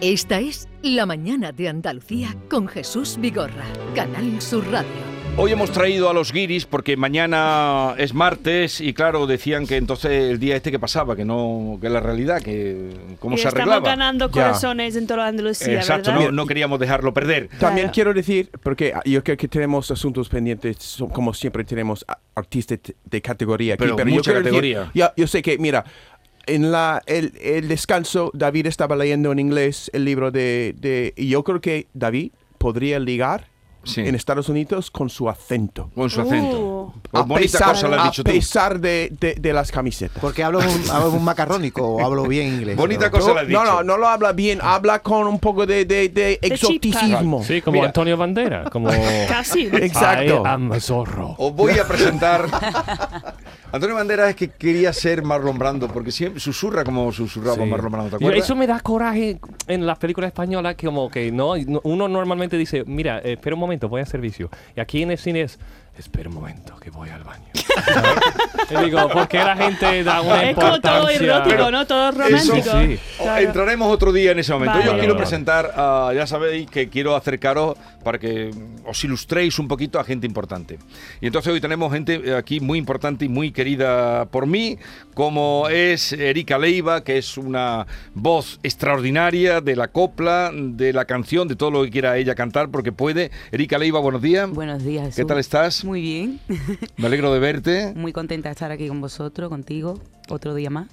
Esta 0.00 0.40
es 0.40 0.68
La 0.82 1.04
Mañana 1.06 1.52
de 1.52 1.68
Andalucía 1.68 2.34
con 2.48 2.68
Jesús 2.68 3.18
Vigorra, 3.20 3.64
Canal 3.94 4.40
Sur 4.40 4.66
Radio. 4.70 5.10
Hoy 5.36 5.52
hemos 5.52 5.70
traído 5.70 6.10
a 6.10 6.12
los 6.12 6.32
guiris 6.32 6.66
porque 6.66 6.96
mañana 6.96 7.94
es 7.98 8.12
martes 8.14 8.80
y 8.80 8.92
claro, 8.92 9.26
decían 9.28 9.64
que 9.66 9.76
entonces 9.76 10.10
el 10.10 10.40
día 10.40 10.56
este 10.56 10.70
que 10.72 10.78
pasaba, 10.80 11.14
que 11.14 11.24
no, 11.24 11.78
que 11.80 11.88
la 11.88 12.00
realidad, 12.00 12.42
que 12.42 12.90
cómo 13.20 13.36
Y 13.36 13.38
se 13.38 13.46
estamos 13.48 13.60
arreglaba. 13.74 13.88
ganando 13.88 14.30
corazones 14.30 14.96
en 14.96 15.06
toda 15.06 15.28
Andalucía, 15.28 15.74
Exacto, 15.74 16.10
¿verdad? 16.10 16.26
no, 16.26 16.32
no 16.32 16.46
queríamos 16.46 16.80
dejarlo 16.80 17.14
perder. 17.14 17.48
También 17.60 17.86
Claro. 17.86 17.92
quiero 17.94 18.14
decir, 18.14 18.50
porque 18.62 18.92
yo 19.04 19.22
creo 19.22 19.36
que 19.36 19.46
tenemos 19.48 19.90
asuntos 19.92 20.28
pendientes, 20.28 20.98
como 21.12 21.32
siempre 21.32 21.62
tenemos 21.64 22.04
artistas 22.34 22.80
de 23.04 23.22
categoría 23.22 23.74
aquí. 23.74 23.84
Pero 23.84 23.96
yo 23.98 24.06
mucha 24.06 24.32
decir- 24.32 24.42
categoría. 24.44 24.90
ya, 24.94 25.14
yo 25.16 25.26
sé 25.28 25.42
que, 25.42 25.58
mira, 25.58 25.84
en 26.54 26.70
la, 26.72 27.02
el, 27.06 27.32
el 27.40 27.68
descanso, 27.68 28.30
David 28.34 28.66
estaba 28.66 28.96
leyendo 28.96 29.32
en 29.32 29.38
inglés 29.38 29.90
el 29.94 30.04
libro 30.04 30.30
de, 30.30 30.74
de... 30.78 31.12
Y 31.16 31.28
yo 31.28 31.42
creo 31.44 31.60
que 31.60 31.86
David 31.94 32.32
podría 32.58 32.98
ligar 32.98 33.48
Sí. 33.82 34.02
en 34.02 34.14
Estados 34.14 34.50
Unidos 34.50 34.90
con 34.90 35.08
su 35.08 35.30
acento. 35.30 35.90
Con 35.94 36.10
su 36.10 36.20
acento. 36.20 36.60
Uh. 36.60 36.79
Pues 37.10 37.22
A 37.22 37.26
bonita 37.26 37.40
pesar, 37.58 37.72
cosa 37.74 37.88
lo 37.88 37.94
has 37.96 38.00
a 38.00 38.04
dicho 38.10 38.24
tú. 38.24 38.30
pesar 38.30 38.80
de, 38.80 39.12
de- 39.20 39.34
de 39.34 39.52
las 39.52 39.72
camisetas. 39.72 40.18
Porque 40.20 40.42
hablo 40.44 40.60
un, 40.60 40.90
hablo 40.90 41.10
un 41.10 41.24
macarrónico 41.24 41.82
o 41.86 42.04
hablo 42.04 42.24
bien 42.24 42.46
inglés. 42.54 42.76
Bonita 42.76 43.10
pero- 43.10 43.22
cosa 43.22 43.34
la 43.34 43.40
has 43.42 43.48
dicho. 43.48 43.64
No, 43.64 43.72
no, 43.76 43.82
no 43.82 43.96
lo 43.98 44.08
habla 44.08 44.32
bien, 44.32 44.58
habla 44.62 45.00
con 45.00 45.26
un 45.26 45.38
poco 45.38 45.66
de, 45.66 45.84
de, 45.84 46.08
de 46.08 46.38
exoticismo. 46.42 47.42
Sí, 47.44 47.60
como 47.62 47.74
Mira. 47.76 47.86
Antonio 47.88 48.16
Bandera, 48.16 48.64
como 48.70 48.88
Casi. 49.28 49.66
Exacto. 49.66 50.42
I 50.44 50.48
am 50.48 50.78
Zorro. 50.80 51.34
Os 51.38 51.54
voy 51.54 51.78
a 51.78 51.86
presentar. 51.86 52.46
Antonio 53.72 53.94
Banderas 53.94 54.30
es 54.30 54.36
que 54.36 54.48
quería 54.48 54.92
ser 54.92 55.22
Marlon 55.22 55.56
Brando, 55.56 55.86
porque 55.86 56.10
siempre 56.10 56.40
susurra 56.40 56.82
como 56.82 57.12
susurraba 57.12 57.62
Sí. 57.62 57.70
Marlon 57.70 57.92
Brando, 57.92 58.10
¿te 58.10 58.16
acuerdas? 58.16 58.44
Eso 58.44 58.56
me 58.56 58.66
da 58.66 58.80
coraje 58.80 59.38
en 59.68 59.86
las 59.86 59.96
películas 59.98 60.28
españolas, 60.28 60.74
que 60.74 60.86
como 60.86 61.08
que 61.08 61.30
no, 61.30 61.56
no- 61.56 61.80
uno 61.84 62.08
normalmente 62.08 62.56
dice, 62.56 62.82
mira, 62.86 63.18
espera 63.20 63.54
un 63.54 63.60
momento, 63.60 63.88
voy 63.88 64.00
a 64.02 64.06
servicio. 64.06 64.50
Y 64.76 64.80
aquí 64.80 65.02
en 65.02 65.12
el 65.12 65.18
cine 65.18 65.42
es, 65.42 65.60
espera 65.98 66.28
un 66.28 66.34
momento, 66.36 66.76
que 66.80 66.90
voy 66.90 67.08
al 67.10 67.22
baño. 67.24 67.44
y 68.70 68.84
digo, 68.84 69.08
¿por 69.08 69.28
qué 69.28 69.38
la 69.38 69.56
gente 69.56 70.02
da 70.02 70.20
una 70.22 70.44
Es 70.50 70.54
como 70.54 70.80
todo 70.80 71.10
importancia? 71.10 71.26
erótico, 71.26 71.70
¿no? 71.70 71.86
Todo 71.86 72.10
romántico. 72.12 72.56
sí. 72.62 72.98
O- 73.18 73.22
Claro. 73.22 73.46
Entraremos 73.46 73.92
otro 73.92 74.12
día 74.12 74.32
en 74.32 74.38
ese 74.38 74.52
momento. 74.52 74.72
Vale. 74.72 74.84
Yo 74.84 74.90
Vale, 74.92 75.00
quiero 75.00 75.14
vale. 75.14 75.26
presentar, 75.26 75.72
a- 75.76 76.12
ya 76.14 76.26
sabéis 76.26 76.70
que 76.70 76.88
quiero 76.88 77.14
acercaros 77.16 77.76
para 78.02 78.18
que 78.18 78.50
os 78.86 79.04
ilustréis 79.04 79.58
un 79.58 79.68
poquito 79.68 80.00
a 80.00 80.04
gente 80.04 80.26
importante. 80.26 80.78
Y 81.20 81.26
entonces 81.26 81.52
hoy 81.52 81.60
tenemos 81.60 81.92
gente 81.92 82.20
eh, 82.24 82.34
aquí 82.34 82.60
muy 82.60 82.78
importante 82.78 83.26
y 83.26 83.28
muy 83.28 83.52
querida 83.52 84.24
por 84.26 84.46
mí, 84.46 84.78
como 85.14 85.68
es 85.68 86.12
Erika 86.14 86.56
Leiva, 86.58 87.04
que 87.04 87.18
es 87.18 87.36
una 87.36 87.86
voz 88.14 88.58
extraordinaria 88.62 89.60
de 89.60 89.76
la 89.76 89.88
copla, 89.88 90.50
de 90.54 90.92
la 90.94 91.04
canción, 91.04 91.46
de 91.46 91.56
todo 91.56 91.70
lo 91.70 91.82
que 91.84 91.90
quiera 91.90 92.16
ella 92.16 92.34
cantar, 92.34 92.70
porque 92.70 92.90
puede. 92.90 93.30
Erika 93.52 93.76
Leiva, 93.76 94.00
buenos 94.00 94.22
días. 94.22 94.48
Buenos 94.50 94.82
días, 94.82 95.14
¿Qué 95.14 95.24
tal 95.26 95.38
estás? 95.38 95.79
Muy 95.84 96.00
bien. 96.00 96.40
Me 96.96 97.06
alegro 97.06 97.32
de 97.32 97.38
verte. 97.40 97.92
Muy 97.96 98.12
contenta 98.12 98.48
de 98.48 98.52
estar 98.52 98.70
aquí 98.70 98.88
con 98.88 99.00
vosotros, 99.00 99.48
contigo, 99.48 100.00
otro 100.28 100.54
día 100.54 100.70
más. 100.70 100.88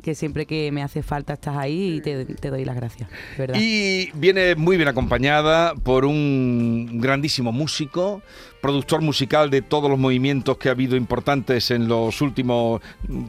Que 0.00 0.14
siempre 0.14 0.46
que 0.46 0.70
me 0.70 0.80
hace 0.84 1.02
falta 1.02 1.32
estás 1.32 1.56
ahí 1.56 1.94
y 1.96 2.00
te, 2.00 2.24
te 2.24 2.50
doy 2.50 2.64
las 2.64 2.76
gracias. 2.76 3.08
Y 3.56 4.10
viene 4.12 4.54
muy 4.54 4.76
bien 4.76 4.88
acompañada 4.88 5.74
por 5.74 6.04
un 6.04 7.00
grandísimo 7.00 7.50
músico, 7.50 8.22
productor 8.62 9.00
musical 9.00 9.50
de 9.50 9.62
todos 9.62 9.90
los 9.90 9.98
movimientos 9.98 10.56
que 10.58 10.68
ha 10.68 10.72
habido 10.72 10.94
importantes 10.94 11.72
en 11.72 11.88
los 11.88 12.20
últimos 12.20 12.80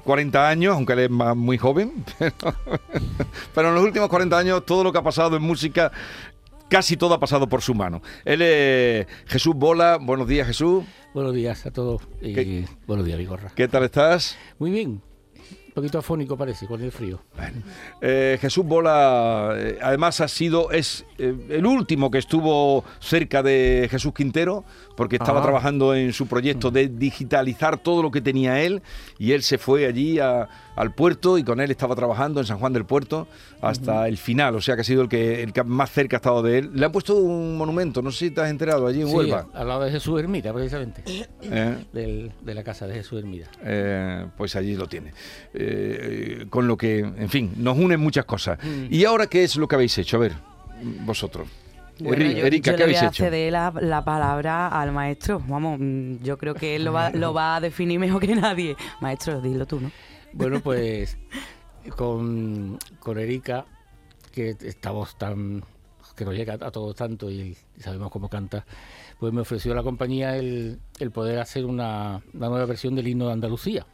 40 0.04 0.48
años, 0.48 0.76
aunque 0.76 0.94
él 0.94 1.00
es 1.00 1.10
más- 1.10 1.36
muy 1.36 1.58
joven. 1.58 1.92
Pero, 2.20 2.36
pero 3.56 3.70
en 3.70 3.76
los 3.76 3.84
últimos 3.84 4.08
40 4.08 4.38
años 4.38 4.64
todo 4.64 4.84
lo 4.84 4.92
que 4.92 5.00
ha 5.00 5.04
pasado 5.04 5.38
en 5.38 5.42
música, 5.42 5.92
casi 6.70 6.98
todo 6.98 7.14
ha 7.14 7.20
pasado 7.20 7.48
por 7.48 7.62
su 7.62 7.74
mano. 7.74 8.02
Él 8.26 8.42
es 8.42 9.08
Jesús 9.28 9.56
Bola. 9.56 9.98
Buenos 10.02 10.28
días, 10.28 10.48
Jesús. 10.48 10.84
Buenos 11.14 11.34
días 11.34 11.66
a 11.66 11.72
todos 11.72 12.02
y 12.22 12.34
¿Qué- 12.34 12.66
buenos 12.86 13.06
días, 13.06 13.18
Vigorra. 13.18 13.52
¿Qué 13.56 13.68
tal 13.68 13.84
estás? 13.84 14.38
Muy 14.60 14.70
bien, 14.72 15.02
un 15.70 15.74
poquito 15.74 15.98
afónico 15.98 16.38
parece 16.38 16.68
con 16.68 16.82
el 16.82 16.92
frío. 16.92 17.22
Eh, 18.02 18.38
Jesús 18.40 18.66
Bola, 18.66 19.54
eh, 19.56 19.80
además 19.82 20.22
ha 20.22 20.28
sido, 20.28 20.72
es 20.72 21.06
eh, 21.18 21.34
el 21.50 21.66
último 21.66 22.12
que 22.12 22.18
estuvo 22.20 22.84
cerca 23.00 23.42
de 23.42 23.88
Jesús 23.90 24.14
Quintero, 24.14 24.64
porque 24.96 25.16
estaba 25.16 25.40
Ah. 25.40 25.44
trabajando 25.44 25.96
en 25.96 26.14
su 26.14 26.28
proyecto 26.28 26.70
de 26.72 26.88
digitalizar 26.90 27.78
todo 27.78 28.04
lo 28.04 28.12
que 28.12 28.22
tenía 28.22 28.62
él, 28.62 28.82
y 29.18 29.32
él 29.32 29.42
se 29.44 29.58
fue 29.58 29.86
allí 29.88 30.20
a- 30.20 30.48
al 30.78 30.94
puerto 30.94 31.38
y 31.38 31.44
con 31.44 31.60
él 31.60 31.70
estaba 31.72 31.96
trabajando 31.96 32.40
en 32.40 32.46
San 32.46 32.60
Juan 32.60 32.72
del 32.72 32.86
Puerto 32.86 33.28
hasta 33.62 34.08
el 34.08 34.18
final, 34.18 34.56
o 34.56 34.62
sea 34.62 34.76
que 34.76 34.82
ha 34.82 34.84
sido 34.86 35.02
el 35.02 35.10
que, 35.10 35.44
el 35.44 35.52
que 35.52 35.64
más 35.64 35.92
cerca 35.92 36.16
ha 36.16 36.20
estado 36.20 36.42
de 36.42 36.60
él. 36.60 36.70
Le 36.74 36.86
han 36.86 36.92
puesto 36.92 37.16
un 37.16 37.58
monumento, 37.58 38.02
no 38.02 38.12
sé 38.12 38.26
si 38.28 38.32
te 38.32 38.42
has 38.42 38.50
enterado, 38.50 38.88
allí 38.88 39.02
en 39.02 39.08
Sí, 39.10 39.14
Huelva. 39.16 39.48
al 39.54 39.68
lado 39.68 39.82
de 39.84 39.92
Jesús 39.92 40.20
Hermida, 40.20 40.54
precisamente, 40.54 41.02
Eh, 41.42 41.84
del- 41.92 42.32
de 42.42 42.54
la 42.54 42.64
casa 42.64 42.88
de 42.88 42.94
Jesús 42.94 43.20
Hermida. 43.20 43.48
eh, 43.64 44.26
pues 44.38 44.56
allí 44.56 44.76
lo 44.76 44.88
tiene. 44.88 45.12
Eh, 45.54 46.46
con 46.50 46.68
lo 46.68 46.78
que, 46.78 47.00
en 47.00 47.30
fin, 47.30 47.52
nos 47.58 47.78
unen 47.78 48.00
muchas 48.00 48.26
cosas. 48.26 48.60
¿Y 48.90 49.04
ahora 49.06 49.28
qué 49.28 49.44
es 49.44 49.56
lo 49.56 49.68
que 49.68 49.76
habéis 49.76 49.98
hecho? 49.98 50.18
A 50.18 50.20
ver, 50.22 50.34
vosotros. 51.06 51.48
Bueno, 52.00 52.24
Eri- 52.26 52.36
yo, 52.36 52.46
Erika, 52.46 52.72
yo 52.72 52.78
¿qué 52.78 52.84
le 52.84 52.86
voy 52.86 52.96
habéis 52.96 53.02
a 53.02 53.08
hecho? 53.08 53.24
ceder 53.24 53.52
la, 53.52 53.74
la 53.82 54.06
palabra 54.06 54.68
al 54.68 54.92
maestro. 54.92 55.42
Vamos, 55.48 55.80
mm, 55.80 56.18
yo 56.24 56.38
creo 56.38 56.54
que 56.54 56.76
él 56.76 56.86
lo 56.86 56.94
va, 56.94 57.10
lo 57.10 57.34
va 57.34 57.56
a 57.56 57.60
definir 57.60 58.00
mejor 58.00 58.22
que 58.22 58.36
nadie. 58.36 58.76
Maestro, 59.02 59.42
dilo 59.42 59.66
tú, 59.66 59.80
¿no? 59.80 59.92
Bueno, 60.38 60.60
pues 60.60 61.18
con, 61.96 62.78
con 63.00 63.18
Erika, 63.18 63.66
que 64.32 64.56
estamos 64.62 65.18
tan. 65.18 65.64
que 66.16 66.26
nos 66.26 66.36
llega 66.36 66.54
a 66.54 66.72
todos 66.72 66.96
tanto 66.96 67.32
y, 67.32 67.58
sabemos 67.80 68.12
cómo 68.12 68.30
canta, 68.30 68.64
pues 69.20 69.34
me 69.34 69.42
ofreció 69.42 69.74
la 69.74 69.82
compañía 69.82 70.38
el, 70.38 70.80
el 71.00 71.10
poder 71.10 71.40
hacer 71.40 71.66
una, 71.66 72.22
una 72.36 72.50
nueva 72.50 72.66
versión 72.66 72.94
del 72.94 73.08
himno 73.08 73.26
de 73.26 73.34
Andalucía. 73.34 73.88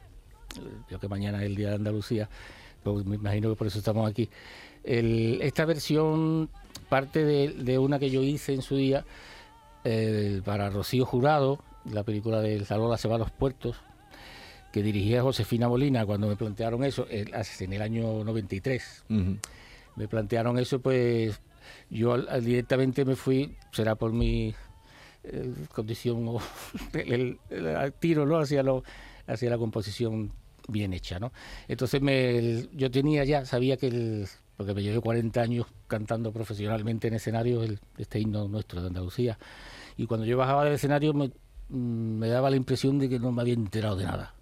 Yo 0.89 0.99
que 0.99 1.07
mañana 1.07 1.39
es 1.39 1.45
el 1.45 1.55
día 1.55 1.69
de 1.69 1.75
Andalucía, 1.75 2.29
pues 2.83 3.05
me 3.05 3.15
imagino 3.15 3.49
que 3.49 3.55
por 3.55 3.67
eso 3.67 3.79
estamos 3.79 4.09
aquí. 4.09 4.29
Esta 4.83 5.63
versión 5.63 6.49
parte 6.89 7.23
de, 7.23 7.53
de 7.53 7.79
una 7.79 7.99
que 7.99 8.09
yo 8.09 8.21
hice 8.21 8.53
en 8.53 8.63
su 8.63 8.75
día 8.75 9.05
eh, 9.85 10.41
para 10.43 10.69
Rocío 10.69 11.05
Jurado, 11.05 11.59
la 11.85 12.03
película 12.03 12.41
del 12.41 12.65
Salón 12.65 12.97
se 12.97 13.07
va 13.07 13.15
a 13.15 13.19
los 13.19 13.31
puertos, 13.31 13.77
que 14.73 14.81
dirigía 14.83 15.21
Josefina 15.21 15.69
Molina 15.69 16.03
cuando 16.05 16.27
me 16.27 16.35
plantearon 16.35 16.83
eso, 16.83 17.05
en 17.09 17.73
el 17.73 17.81
año 17.81 18.23
93. 18.23 19.05
Ujú. 19.07 19.37
Me 19.95 20.07
plantearon 20.07 20.57
eso, 20.57 20.81
pues 20.81 21.39
yo 21.91 22.17
directamente 22.41 23.05
me 23.05 23.15
fui, 23.15 23.55
será 23.71 23.93
por 23.95 24.11
mi 24.11 24.53
eh, 25.23 25.53
condición 25.73 26.27
o 26.27 26.39
el, 26.93 27.37
el- 27.51 27.65
el 27.67 27.93
tiro, 27.93 28.25
¿no? 28.25 28.39
Hacia, 28.39 28.63
lo, 28.63 28.83
hacia 29.27 29.49
la 29.51 29.59
composición 29.59 30.31
bien 30.67 30.91
hecha, 30.93 31.19
¿no? 31.19 31.31
Entonces 31.67 32.01
me, 32.01 32.37
el- 32.39 32.69
yo 32.73 32.89
tenía 32.89 33.23
ya, 33.25 33.45
sabía 33.45 33.77
que 33.77 33.87
el, 33.87 34.27
porque 34.57 34.73
me 34.73 34.81
llevé 34.81 34.99
40 35.01 35.39
años 35.39 35.67
cantando 35.87 36.31
profesionalmente 36.31 37.09
en 37.09 37.13
escenarios 37.13 37.63
el, 37.63 37.79
este 37.99 38.19
himno 38.19 38.47
nuestro 38.47 38.81
de 38.81 38.87
Andalucía, 38.87 39.37
y 39.97 40.07
cuando 40.07 40.25
yo 40.25 40.35
bajaba 40.35 40.65
del 40.65 40.73
escenario 40.73 41.13
me, 41.13 41.27
mm, 41.69 42.17
me 42.17 42.27
daba 42.27 42.49
la 42.49 42.55
impresión 42.55 42.97
de 42.97 43.07
que 43.07 43.19
no 43.19 43.31
me 43.31 43.41
había 43.43 43.53
enterado 43.53 43.95
de 43.97 44.05
nada. 44.05 44.33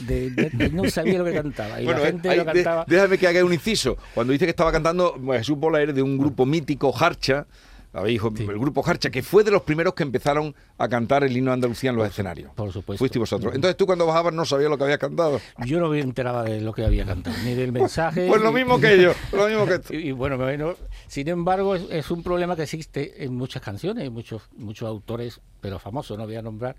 De, 0.00 0.70
no 0.72 0.88
sabía 0.90 1.18
lo 1.18 1.24
que 1.24 1.32
cantaba. 1.34 1.80
Y 1.80 1.84
Bueno, 1.84 2.00
la 2.00 2.08
eh, 2.08 2.12
gente 2.12 2.36
lo 2.36 2.44
cantaba. 2.44 2.84
déjame 2.88 3.18
que 3.18 3.26
haga 3.26 3.44
un 3.44 3.52
inciso. 3.52 3.96
Cuando 4.14 4.32
dice 4.32 4.44
que 4.46 4.50
estaba 4.50 4.72
cantando, 4.72 5.14
Jesús 5.32 5.58
Bola 5.58 5.80
era 5.80 5.92
de 5.92 6.02
un 6.02 6.18
grupo 6.18 6.46
mítico, 6.46 6.94
Harcha, 6.96 7.46
habéis 7.92 8.22
dicho, 8.22 8.50
el 8.52 8.58
grupo 8.58 8.84
Harcha, 8.86 9.10
que 9.10 9.22
fue 9.22 9.42
de 9.42 9.50
los 9.50 9.62
primeros 9.62 9.94
que 9.94 10.02
empezaron 10.02 10.54
a 10.76 10.88
cantar 10.88 11.24
el 11.24 11.34
himno 11.36 11.50
de 11.50 11.54
Andalucía 11.54 11.90
en 11.90 11.96
los 11.96 12.06
escenarios. 12.06 12.52
Por 12.54 12.70
supuesto. 12.72 12.98
Fuisteis 12.98 13.18
vosotros. 13.20 13.54
Entonces 13.54 13.76
tú 13.76 13.86
cuando 13.86 14.06
bajabas 14.06 14.34
no 14.34 14.44
sabías 14.44 14.70
lo 14.70 14.76
que 14.78 14.84
habías 14.84 14.98
cantado. 14.98 15.40
Yo 15.64 15.80
no 15.80 15.88
me 15.88 15.98
enteraba 16.00 16.44
de 16.44 16.60
lo 16.60 16.72
que 16.72 16.84
había 16.84 17.04
cantado, 17.06 17.34
ni 17.44 17.54
del 17.54 17.72
mensaje. 17.72 18.28
Pues 18.28 18.40
lo 18.42 18.52
mismo 18.52 18.78
que 18.78 19.02
yo, 19.02 19.12
lo 19.32 19.48
mismo 19.48 19.66
que 19.66 19.78
tú. 19.80 19.94
Y, 19.94 20.08
y 20.08 20.12
bueno, 20.12 20.36
bueno, 20.36 20.74
sin 21.08 21.28
embargo, 21.28 21.74
es, 21.74 21.82
es 21.90 22.10
un 22.10 22.22
problema 22.22 22.54
que 22.54 22.62
existe 22.64 23.24
en 23.24 23.34
muchas 23.34 23.62
canciones, 23.62 24.04
en 24.04 24.12
muchos, 24.12 24.42
muchos 24.56 24.86
autores, 24.86 25.40
pero 25.60 25.78
famosos, 25.78 26.16
no 26.18 26.26
voy 26.26 26.36
a 26.36 26.42
nombrar, 26.42 26.76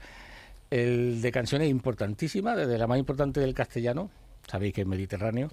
el 0.69 1.21
de 1.21 1.31
canciones 1.31 1.69
importantísimas, 1.69 2.57
desde 2.57 2.77
la 2.77 2.87
más 2.87 2.99
importante 2.99 3.39
del 3.39 3.53
castellano, 3.53 4.09
sabéis 4.47 4.73
que 4.73 4.81
es 4.81 4.87
Mediterráneo, 4.87 5.49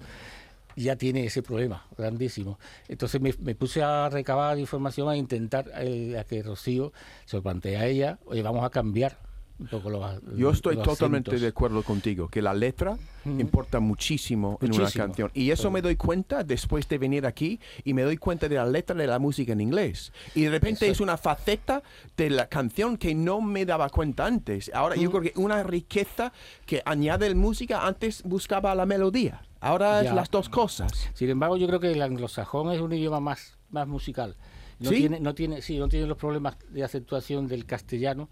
ya 0.75 0.95
tiene 0.95 1.25
ese 1.25 1.41
problema 1.41 1.87
grandísimo. 1.97 2.59
Entonces 2.87 3.19
me, 3.19 3.33
puse 3.55 3.81
a 3.81 4.09
recabar 4.09 4.59
información, 4.59 5.09
a 5.09 5.17
intentar 5.17 5.71
eh, 5.79 6.17
a 6.19 6.23
que 6.23 6.43
Rocío 6.43 6.93
se 7.25 7.37
lo 7.37 7.43
plantee 7.43 7.77
a 7.77 7.85
ella, 7.85 8.19
oye, 8.25 8.43
vamos 8.43 8.63
a 8.63 8.69
cambiar 8.69 9.17
un 9.59 9.67
poco 9.67 9.89
los 9.89 10.21
Yo 10.35 10.51
estoy 10.51 10.75
totalmente 10.77 11.31
acentos. 11.31 11.41
de 11.41 11.47
acuerdo 11.47 11.81
contigo, 11.83 12.27
que 12.27 12.41
la 12.41 12.53
letra 12.53 12.97
importa 13.25 13.79
muchísimo, 13.79 14.57
en 14.61 14.69
una 14.71 14.79
Muchísimo. 14.83 15.05
canción. 15.05 15.31
Y 15.33 15.51
eso 15.51 15.69
me 15.71 15.81
doy 15.81 15.95
cuenta 15.95 16.43
después 16.43 16.87
de 16.87 16.97
venir 16.97 17.25
aquí 17.25 17.59
y 17.83 17.93
me 17.93 18.03
doy 18.03 18.17
cuenta 18.17 18.47
de 18.47 18.55
la 18.55 18.65
letra 18.65 18.95
de 18.95 19.07
la 19.07 19.19
música 19.19 19.51
en 19.53 19.59
inglés. 19.61 20.13
Y 20.35 20.43
de 20.43 20.51
repente 20.51 20.85
Eso. 20.85 20.91
es 20.93 21.01
una 21.01 21.17
faceta 21.17 21.83
de 22.15 22.29
la 22.29 22.47
canción 22.47 22.97
que 22.97 23.13
no 23.15 23.41
me 23.41 23.65
daba 23.65 23.89
cuenta 23.89 24.25
antes. 24.25 24.71
Ahora 24.73 24.95
yo 24.95 25.09
creo 25.11 25.21
que 25.23 25.33
una 25.35 25.63
riqueza 25.63 26.31
que 26.65 26.81
añade 26.85 27.27
la 27.27 27.35
música, 27.35 27.85
antes 27.85 28.23
buscaba 28.23 28.73
la 28.75 28.85
melodía. 28.85 29.41
Ahora 29.59 29.99
es 30.01 30.05
Ya. 30.05 30.13
las 30.13 30.29
dos 30.29 30.47
cosas. 30.49 31.09
Sin 31.15 31.29
embargo, 31.29 31.57
yo 31.57 31.67
creo 31.67 31.79
que 31.79 31.91
el 31.91 32.01
anglosajón 32.01 32.71
es 32.71 32.79
un 32.79 32.93
idioma 32.93 33.19
más 33.19 33.57
más 33.69 33.87
musical. 33.87 34.37
No 34.79 34.91
¿Sí? 34.91 34.97
tiene, 34.97 35.19
no 35.19 35.33
tiene, 35.35 35.61
sí, 35.61 35.77
no 35.79 35.89
tiene 35.89 36.05
los 36.07 36.17
problemas 36.17 36.55
de 36.69 36.83
acentuación 36.83 37.47
del 37.47 37.65
castellano, 37.65 38.29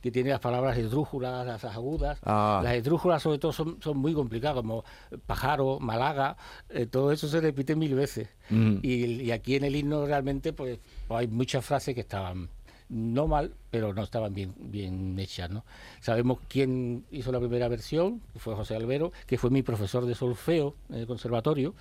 que 0.00 0.10
tiene 0.10 0.30
las 0.30 0.40
palabras 0.40 0.78
esdrújulas, 0.78 1.46
las 1.46 1.64
agudas. 1.64 2.18
Ah. 2.24 2.60
Las 2.62 2.74
esdrújulas 2.74 3.22
sobre 3.22 3.38
todo 3.38 3.52
son, 3.52 3.80
son 3.82 3.98
muy 3.98 4.14
complicadas, 4.14 4.56
como 4.56 4.84
pájaro, 5.26 5.78
Málaga, 5.80 6.36
eh, 6.68 6.86
todo 6.86 7.12
eso 7.12 7.28
se 7.28 7.40
repite 7.40 7.74
mil 7.76 7.94
veces. 7.94 8.28
Mm. 8.50 8.78
Y, 8.82 9.04
y 9.22 9.30
aquí 9.32 9.56
en 9.56 9.64
el 9.64 9.76
himno 9.76 10.06
realmente 10.06 10.52
pues, 10.52 10.78
hay 11.08 11.26
muchas 11.26 11.64
frases 11.64 11.94
que 11.94 12.00
estaban 12.00 12.48
no 12.88 13.26
mal, 13.26 13.54
pero 13.70 13.92
no 13.92 14.02
estaban 14.02 14.34
bien, 14.34 14.54
bien 14.58 15.18
hechas. 15.18 15.50
¿no? 15.50 15.64
Sabemos 16.00 16.38
quién 16.48 17.04
hizo 17.10 17.32
la 17.32 17.38
primera 17.38 17.68
versión, 17.68 18.20
que 18.32 18.38
fue 18.38 18.54
José 18.54 18.76
Albero, 18.76 19.12
que 19.26 19.38
fue 19.38 19.50
mi 19.50 19.62
profesor 19.62 20.06
de 20.06 20.14
solfeo 20.14 20.74
en 20.88 20.96
el 20.96 21.06
conservatorio. 21.06 21.74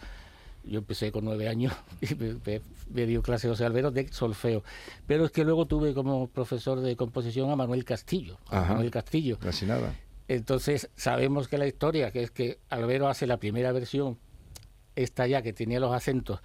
Yo 0.68 0.80
empecé 0.80 1.12
con 1.12 1.25
nueve 1.25 1.48
años 1.48 1.74
y 2.02 2.16
me, 2.94 3.06
dio 3.06 3.22
clase 3.22 3.48
José 3.48 3.66
Albero 3.66 3.92
de 3.92 4.08
solfeo. 4.12 4.64
Pero 5.06 5.25
es 5.25 5.31
que 5.31 5.44
luego 5.44 5.66
tuve 5.66 5.94
como 5.94 6.28
profesor 6.28 6.81
de 6.81 6.96
composición 6.96 7.50
a 7.50 7.56
Manuel 7.56 7.86
Castillo. 7.86 8.38
a 8.50 8.62
Ajá. 8.62 8.74
Manuel 8.74 8.92
Castillo. 8.92 9.38
Casi 9.40 9.66
nada. 9.66 9.96
Entonces 10.28 10.90
sabemos 10.96 11.48
que 11.48 11.58
la 11.58 11.68
historia, 11.68 12.12
que 12.12 12.22
es 12.24 12.31
que 12.31 12.60
Albero 12.69 13.08
hace 13.08 13.28
la 13.28 13.38
primera 13.38 13.72
versión, 13.72 14.18
esta 14.96 15.25
ya 15.28 15.42
que 15.42 15.54
tenía 15.54 15.80
los 15.80 15.94
acentos, 15.94 16.42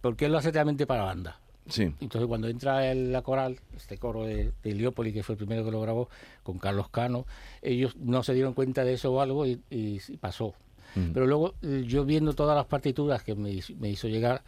porque 0.00 0.26
él 0.26 0.32
lo 0.32 0.38
hace 0.38 0.52
realmente 0.52 0.86
para 0.86 1.04
banda. 1.04 1.40
Sí. 1.68 1.84
Entonces 2.00 2.28
cuando 2.28 2.48
entra 2.48 2.90
el- 2.90 3.10
la 3.10 3.22
coral, 3.22 3.58
este 3.76 3.96
coro 3.98 4.24
de, 4.24 4.52
de 4.62 5.12
que 5.12 5.22
fue 5.22 5.32
el 5.32 5.38
primero 5.38 5.64
que 5.64 5.70
lo 5.70 5.80
grabó, 5.80 6.08
con 6.42 6.58
Carlos 6.58 6.90
Cano, 6.90 7.26
ellos 7.62 7.96
no 7.96 8.22
se 8.22 8.34
dieron 8.34 8.52
cuenta 8.52 8.84
de 8.84 8.92
eso 8.94 9.12
o 9.12 9.20
algo 9.20 9.46
y, 9.46 10.00
pasó. 10.20 10.54
Mm. 10.94 11.10
Pero 11.12 11.26
luego 11.26 11.54
eh, 11.62 11.84
yo 11.86 12.04
viendo 12.04 12.32
todas 12.34 12.56
las 12.56 12.66
partituras 12.66 13.22
que 13.22 13.34
me, 13.34 13.50
hizo- 13.50 13.74
me 13.76 13.90
hizo 13.90 14.08
llegar, 14.08 14.42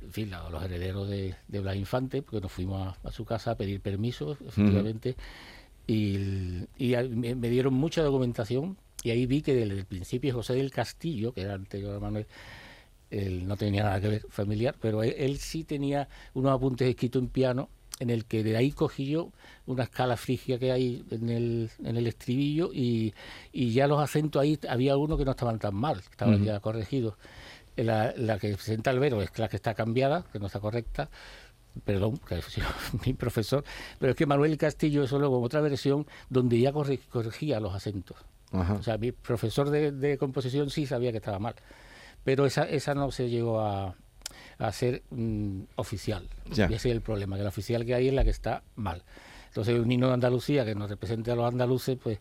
en 0.00 0.12
fin, 0.12 0.30
la- 0.30 0.48
los 0.50 0.62
herederos 0.62 1.08
de, 1.08 1.34
de 1.48 1.60
Blas 1.60 1.76
Infante, 1.76 2.22
porque 2.22 2.40
nos 2.40 2.52
fuimos 2.52 2.96
a, 3.04 3.08
a 3.08 3.12
su 3.12 3.24
casa 3.24 3.52
a 3.52 3.56
pedir 3.56 3.80
permiso, 3.80 4.36
efectivamente, 4.46 5.16
y, 5.86 6.18
y 6.76 6.94
a- 6.94 7.02
me, 7.02 7.34
me 7.34 7.48
dieron 7.50 7.74
mucha 7.74 8.02
documentación 8.02 8.76
y 9.02 9.10
ahí 9.10 9.26
vi 9.26 9.42
que 9.42 9.54
desde 9.54 9.74
el 9.74 9.84
principio 9.86 10.34
José 10.34 10.54
del 10.54 10.70
Castillo, 10.70 11.32
que 11.32 11.42
era 11.42 11.54
anterior 11.54 11.96
a 11.96 12.00
Manuel, 12.00 12.26
él 13.10 13.46
no 13.48 13.56
tenía 13.56 13.84
nada 13.84 14.00
que 14.00 14.08
ver 14.08 14.22
familiar, 14.28 14.76
pero 14.80 15.02
él, 15.02 15.14
él 15.16 15.38
sí 15.38 15.64
tenía 15.64 16.08
unos 16.34 16.52
apuntes 16.52 16.88
escritos 16.88 17.22
en 17.22 17.28
piano 17.28 17.68
en 18.00 18.10
el 18.10 18.24
que 18.26 18.42
de 18.44 18.56
ahí 18.56 18.70
cogí 18.72 19.06
yo 19.06 19.32
una 19.66 19.84
escala 19.84 20.16
frigia 20.16 20.58
que 20.58 20.70
hay 20.72 21.04
en 21.10 21.28
el, 21.30 21.70
en 21.84 21.96
el 21.96 22.06
estribillo 22.06 22.70
y, 22.72 23.12
y 23.52 23.72
ya 23.72 23.86
los 23.88 24.00
acentos 24.00 24.40
ahí 24.40 24.58
había 24.68 24.96
uno 24.96 25.16
que 25.16 25.24
no 25.24 25.32
estaban 25.32 25.58
tan 25.58 25.74
mal, 25.74 25.98
estaban 25.98 26.44
ya 26.44 26.60
corregidos. 26.60 27.14
La, 27.76 28.12
la 28.16 28.38
que 28.38 28.54
presenta 28.54 28.90
Albero 28.90 29.22
es 29.22 29.36
la 29.38 29.48
que 29.48 29.56
está 29.56 29.74
cambiada, 29.74 30.24
que 30.32 30.38
no 30.40 30.46
está 30.46 30.58
correcta, 30.60 31.10
perdón, 31.84 32.18
que 32.18 32.36
ha 32.36 32.42
sido 32.42 32.66
mi 33.06 33.14
profesor, 33.14 33.64
pero 34.00 34.10
es 34.10 34.16
que 34.16 34.26
Manuel 34.26 34.56
Castillo 34.58 35.04
es 35.04 35.12
luego 35.12 35.40
otra 35.40 35.60
versión 35.60 36.06
donde 36.28 36.58
ya 36.60 36.72
corre- 36.72 37.00
corregía 37.08 37.60
los 37.60 37.74
acentos. 37.74 38.16
Ajá. 38.50 38.74
O 38.74 38.82
sea, 38.82 38.96
mi 38.98 39.12
profesor 39.12 39.70
de, 39.70 39.92
de 39.92 40.18
composición 40.18 40.70
sí 40.70 40.86
sabía 40.86 41.12
que 41.12 41.18
estaba 41.18 41.38
mal, 41.38 41.54
pero 42.24 42.46
esa, 42.46 42.62
esa 42.64 42.94
no 42.94 43.10
se 43.12 43.28
llegó 43.28 43.60
a, 43.60 43.94
a 44.58 44.72
ser 44.72 45.02
mm, 45.10 45.60
oficial. 45.76 46.28
Ya. 46.52 46.68
Y 46.70 46.74
ese 46.74 46.88
es 46.88 46.94
el 46.94 47.00
problema, 47.00 47.36
que 47.36 47.42
la 47.42 47.48
oficial 47.50 47.84
que 47.84 47.94
hay 47.94 48.08
es 48.08 48.14
la 48.14 48.24
que 48.24 48.30
está 48.30 48.62
mal. 48.76 49.02
Entonces, 49.48 49.78
un 49.78 49.90
himno 49.90 50.08
de 50.08 50.14
Andalucía 50.14 50.64
que 50.64 50.74
nos 50.74 50.90
represente 50.90 51.30
a 51.30 51.34
los 51.36 51.46
andaluces, 51.46 51.96
pues 52.02 52.18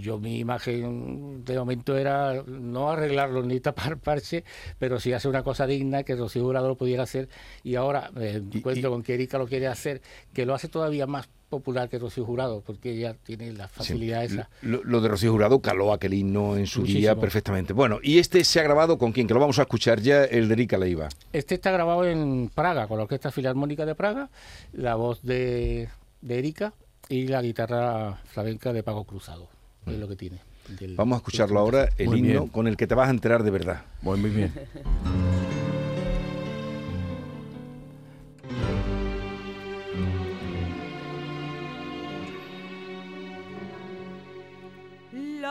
yo 0.00 0.18
mi 0.20 0.38
imagen 0.38 1.44
de 1.44 1.58
momento 1.58 1.96
era 1.96 2.42
no 2.46 2.88
arreglarlo 2.90 3.42
ni 3.42 3.58
tapar 3.58 3.98
parche, 3.98 4.44
pero 4.78 5.00
sí 5.00 5.12
hacer 5.12 5.28
una 5.28 5.42
cosa 5.42 5.66
digna 5.66 6.04
que 6.04 6.14
Rocío 6.14 6.44
Jurado 6.44 6.68
lo 6.68 6.76
pudiera 6.76 7.02
hacer 7.02 7.28
y 7.64 7.74
ahora 7.74 8.10
me 8.14 8.30
Y- 8.30 8.36
encuentro 8.58 8.88
y- 8.88 8.92
con 8.92 9.02
que 9.02 9.14
Erika 9.14 9.38
lo 9.38 9.46
quiere 9.48 9.66
hacer, 9.66 10.02
que 10.32 10.46
lo 10.46 10.54
hace 10.54 10.68
todavía 10.68 11.06
más 11.08 11.28
popular 11.48 11.88
que 11.88 11.98
Rocío 11.98 12.24
Jurado, 12.24 12.62
porque 12.66 12.92
ella 12.92 13.14
tiene 13.24 13.52
la 13.52 13.68
Sí. 13.68 13.74
facilidad 13.76 14.24
esa. 14.24 14.48
Lo, 14.62 14.82
lo 14.84 15.00
de 15.00 15.08
Rocío 15.08 15.32
Jurado 15.32 15.60
caló 15.60 15.92
aquel 15.92 16.14
himno 16.14 16.56
en 16.56 16.66
su 16.66 16.82
día 16.82 16.94
Muchísimo. 16.94 17.20
perfectamente. 17.20 17.72
Bueno, 17.72 17.98
y 18.02 18.18
este 18.18 18.42
se 18.44 18.60
ha 18.60 18.62
grabado 18.62 18.98
con 18.98 19.12
quién, 19.12 19.26
que 19.26 19.34
lo 19.34 19.40
vamos 19.40 19.58
a 19.58 19.62
escuchar 19.62 20.00
ya, 20.00 20.24
el 20.24 20.48
de 20.48 20.54
Erika 20.54 20.78
Leiva. 20.78 21.08
Este 21.32 21.54
está 21.54 21.70
grabado 21.70 22.04
en 22.04 22.50
Praga, 22.54 22.86
con 22.88 22.98
la 22.98 23.04
Orquesta 23.04 23.30
Filarmónica 23.30 23.86
de 23.86 23.94
Praga, 23.94 24.28
la 24.72 24.94
voz 24.96 25.22
de, 25.22 25.88
de 26.20 26.38
Erika 26.38 26.72
y 27.08 27.28
la 27.28 27.40
guitarra 27.42 28.20
flamenca 28.26 28.72
de 28.72 28.82
Pago 28.82 29.04
Cruzado, 29.04 29.48
es 29.86 29.96
lo 29.98 30.08
que 30.08 30.16
tiene. 30.16 30.40
del- 30.80 30.96
Vamos 30.96 31.14
a 31.14 31.18
escucharlo 31.18 31.60
ahora, 31.60 31.88
el 31.96 32.08
himno 32.08 32.40
bien. 32.40 32.48
con 32.48 32.66
el 32.66 32.76
que 32.76 32.88
te 32.88 32.94
vas 32.96 33.06
a 33.06 33.12
enterar 33.12 33.44
de 33.44 33.50
verdad. 33.52 33.84
Muy, 34.02 34.18
muy 34.18 34.30
bien. 34.30 34.52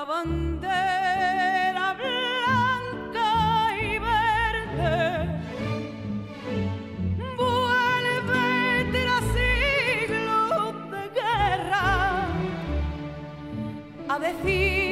bandera 0.07 1.96
blanca 2.02 3.31
y 3.81 3.98
verde. 3.98 4.94
Vuelve 7.38 8.48
tras 8.92 9.24
siglos 9.36 10.74
de 10.92 11.04
guerra 11.19 12.28
a 14.07 14.19
decir 14.19 14.84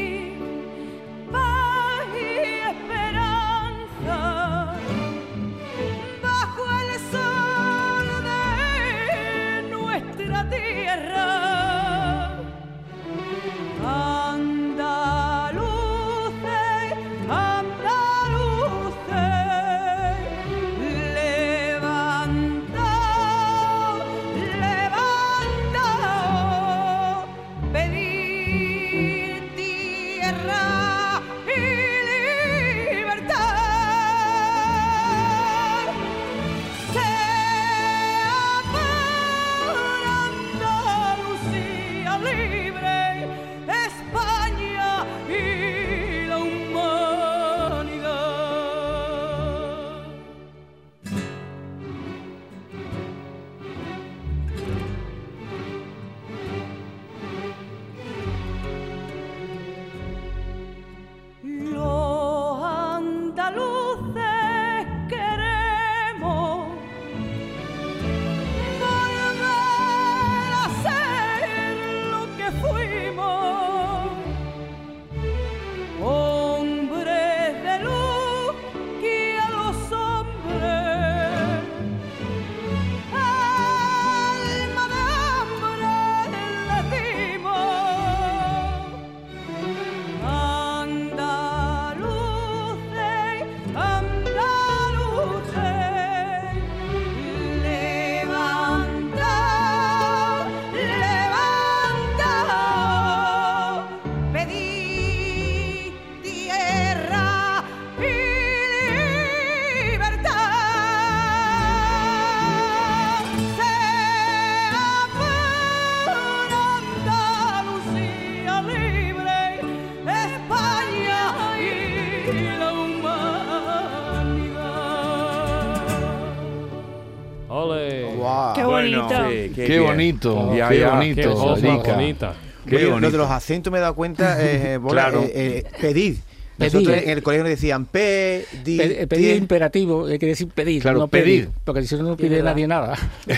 Bonito, 130.12 130.56
Ya, 130.56 130.70
qué 130.70 130.80
ya. 130.80 130.86
Qué 130.90 130.96
bonito. 130.96 132.34
Qué 132.68 132.76
Oye, 132.78 132.86
Lo 132.86 132.92
bonito. 132.92 133.12
de 133.12 133.18
los 133.18 133.30
acentos 133.30 133.72
me 133.72 133.80
he 133.80 133.82
dado 133.82 133.94
cuenta, 133.96 134.38
eh, 134.40 134.78
Bola, 134.82 135.10
Claro. 135.10 135.24
eh, 135.24 135.32
eh, 135.34 135.64
pedid. 135.82 136.18
Pedir. 136.58 136.74
Nosotros 136.74 136.98
en 137.04 137.10
el 137.10 137.24
colegio 137.24 137.44
nos 137.44 137.50
decían 137.50 137.86
pedir. 137.86 138.46
Pe- 138.64 139.08
pedir 139.08 139.36
imperativo, 139.38 140.06
hay 140.06 140.20
que 140.20 140.28
decir 140.28 140.48
pedir, 140.50 140.82
Claro, 140.82 141.00
no 141.00 141.08
pedir. 141.08 141.46
pedir. 141.46 141.50
Porque 141.66 141.84
si 141.84 141.96
no, 141.96 142.04
no 142.04 142.18
pide 142.18 142.42
nadie 142.44 142.68
nada. 142.68 142.96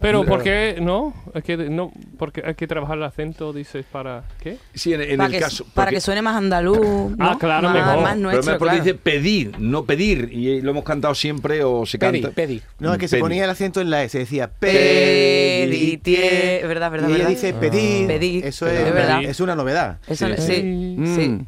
Pero 0.00 0.24
¿por 0.24 0.42
qué 0.42 0.76
no? 0.80 1.12
Es 1.34 1.42
que 1.44 1.56
no, 1.56 1.92
porque 2.18 2.42
hay 2.44 2.54
que 2.54 2.66
trabajar 2.66 2.96
el 2.98 3.04
acento, 3.04 3.52
dices, 3.52 3.84
para 3.90 4.24
qué? 4.42 4.56
Sí, 4.74 4.92
en, 4.94 5.20
el 5.20 5.30
que, 5.30 5.38
caso. 5.40 5.64
para 5.74 5.86
porque- 5.86 5.96
que 5.96 6.00
suene 6.00 6.22
más 6.22 6.36
andaluz. 6.36 6.78
¿no? 6.80 7.14
Ah, 7.18 7.36
claro, 7.38 7.68
más, 7.68 7.74
mejor. 7.74 8.00
más 8.02 8.12
pero 8.12 8.20
nuestro, 8.22 8.52
me 8.52 8.58
porque 8.58 8.74
claro. 8.76 8.84
dice 8.84 8.94
pedir, 8.96 9.58
no 9.58 9.84
pedir. 9.84 10.30
Y 10.32 10.60
lo 10.62 10.70
hemos 10.70 10.84
cantado 10.84 11.14
siempre 11.14 11.62
o 11.64 11.84
se 11.86 11.98
Pedir, 11.98 12.22
canta. 12.22 12.34
pedir. 12.34 12.62
No, 12.78 12.92
es 12.92 12.98
que 12.98 13.08
se 13.08 13.16
Pedir. 13.16 13.22
ponía 13.24 13.44
el 13.44 13.50
acento 13.50 13.80
en 13.80 13.90
la 13.90 14.02
S, 14.04 14.18
decía. 14.18 14.50
Es 14.60 14.68
verdad, 16.68 16.90
verdad, 16.90 17.08
Y 17.08 17.12
ella 17.12 17.18
verdad. 17.24 17.30
dice 17.30 17.52
pedir. 17.54 18.06
Pedir. 18.06 18.44
Eso 18.46 18.66
Es 18.66 18.80
es, 18.80 18.94
verdad. 18.94 19.22
es 19.22 19.40
una 19.40 19.54
novedad. 19.54 19.98
Eso, 20.06 20.26
Sí. 20.36 20.42
sí, 20.54 20.62
Mm. 20.62 21.16
sí. 21.16 21.38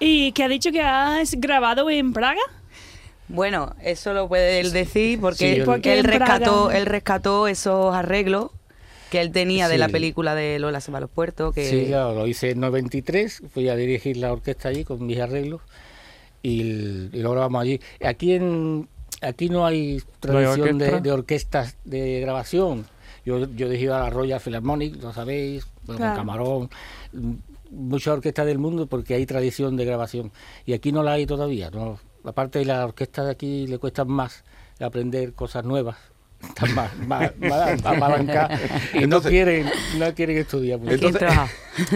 ¿Y 0.00 0.32
que 0.32 0.44
ha 0.44 0.48
dicho 0.48 0.70
que 0.70 0.82
has 0.82 1.34
grabado 1.38 1.88
en 1.90 2.12
Praga? 2.12 2.40
Bueno, 3.28 3.74
eso 3.82 4.12
lo 4.14 4.28
puede 4.28 4.60
él 4.60 4.72
decir 4.72 5.20
porque, 5.20 5.52
Sí, 5.52 5.58
yo- 5.58 5.64
porque 5.64 5.98
él 5.98 6.04
rescató, 6.04 6.70
él 6.70 6.86
rescató 6.86 7.46
esos 7.48 7.94
arreglos 7.94 8.50
que 9.10 9.20
él 9.20 9.32
tenía 9.32 9.68
de 9.68 9.78
la 9.78 9.88
película 9.88 10.34
de 10.34 10.58
Lola 10.58 10.80
se 10.80 10.90
va 10.92 10.98
a 10.98 11.00
los 11.02 11.10
puertos. 11.10 11.54
Que... 11.54 11.68
Sí, 11.68 11.84
claro, 11.88 12.14
lo 12.14 12.26
hice 12.26 12.50
en 12.50 12.60
93, 12.60 13.42
fui 13.52 13.68
a 13.68 13.76
dirigir 13.76 14.16
la 14.18 14.32
orquesta 14.32 14.68
allí 14.68 14.84
con 14.84 15.04
mis 15.06 15.18
arreglos 15.18 15.60
y, 16.42 16.60
l- 16.60 17.10
y 17.12 17.20
lo 17.22 17.30
grabamos 17.32 17.62
allí. 17.62 17.80
Aquí 18.04 18.32
en 18.34 18.88
aquí 19.20 19.48
no 19.48 19.66
hay 19.66 20.00
tradición 20.20 20.78
de, 20.78 20.84
orquesta? 20.84 21.00
de 21.00 21.12
orquestas 21.12 21.76
de 21.84 22.20
grabación. 22.20 22.86
Yo, 23.24 23.40
yo 23.54 23.66
he 23.66 23.70
dirigido 23.70 23.94
a 23.96 24.00
la 24.00 24.10
Royal 24.10 24.40
Philharmonic, 24.40 25.02
lo 25.02 25.12
sabéis, 25.12 25.66
bueno, 25.84 25.98
Claro. 25.98 26.14
con 26.16 26.20
Camarón, 26.26 26.70
muchas 27.70 28.14
orquestas 28.14 28.46
del 28.46 28.58
mundo 28.58 28.86
porque 28.86 29.14
hay 29.14 29.26
tradición 29.26 29.76
de 29.76 29.84
grabación. 29.84 30.32
Y 30.66 30.72
aquí 30.72 30.92
no 30.92 31.02
la 31.02 31.12
hay 31.12 31.26
todavía. 31.26 31.70
¿no? 31.70 31.98
Aparte 32.24 32.58
de 32.58 32.64
la 32.64 32.84
orquesta 32.84 33.24
de 33.24 33.30
aquí 33.32 33.66
le 33.66 33.78
cuesta 33.78 34.04
más 34.04 34.44
aprender 34.80 35.32
cosas 35.34 35.64
nuevas. 35.64 35.96
Están 36.40 36.72
más, 36.74 36.96
más, 36.98 37.32
más 37.38 37.84
apalancadas 37.84 38.60
y 38.94 39.06
no 39.08 39.20
quieren, 39.20 39.68
no 39.98 40.14
quieren 40.14 40.38
estudiar 40.38 40.78
mucho. 40.78 40.94
¿A 40.94 40.98
quién 40.98 41.08
Entonces- 41.14 41.28
trabaja? 41.28 41.52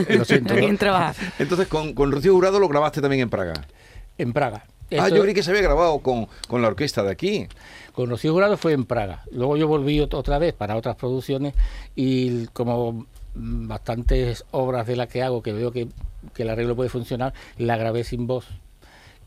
Lo 0.19 0.25
siento, 0.25 0.55
¿A 0.55 0.57
quién 0.57 0.73
¿no? 0.73 0.79
trabaja? 0.79 1.15
Entonces, 1.39 1.69
con, 1.69 1.93
con 1.95 2.11
Rocío 2.11 2.33
Jurado 2.33 2.59
lo 2.59 2.69
grabaste 2.69 3.01
también 3.01 3.23
en 3.23 3.31
Praga. 3.31 3.53
En 4.19 4.33
Praga. 4.33 4.65
ah, 4.99 5.09
yo 5.09 5.23
creí 5.23 5.33
que 5.35 5.43
se 5.45 5.51
había 5.51 5.63
grabado 5.63 6.01
con, 6.01 6.27
con 6.49 6.61
la 6.61 6.69
orquesta 6.69 7.05
de 7.05 7.13
aquí. 7.13 7.47
Con 7.93 8.11
Rocío 8.11 8.33
Jurado 8.33 8.57
fue 8.57 8.73
en 8.73 8.85
Praga. 8.85 9.23
Luego 9.31 9.57
yo 9.57 9.69
volví 9.69 9.99
ot- 10.01 10.15
otra 10.15 10.39
vez 10.39 10.55
para 10.55 10.77
otras 10.77 10.97
producciones 10.97 11.55
y 11.95 12.47
como 12.49 13.07
mm, 13.37 13.69
bastantes 13.69 14.45
obras 14.51 14.89
de 14.89 14.97
las 14.97 15.07
que 15.09 15.23
hago 15.23 15.41
que 15.43 15.53
veo 15.53 15.71
que, 15.71 15.87
que 16.35 16.43
el 16.43 16.51
arreglo 16.51 16.75
puede 16.75 16.91
funcionar, 16.91 17.33
la 17.59 17.77
grabé 17.77 18.03
sin 18.03 18.27
voz 18.27 18.47